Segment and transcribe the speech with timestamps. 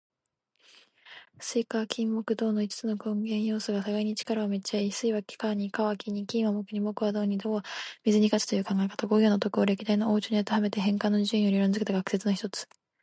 [1.39, 7.63] 水・火・金・木・土の五つの根元要素が互いに力を減じ合い、水は火に、火は金に、金は木に、木は土に、土は
[8.03, 9.05] 水に勝つという考え方。
[9.05, 12.67] 五行の徳を歴代の王朝にあてはめて変遷の順を理論づけた学説の一つ。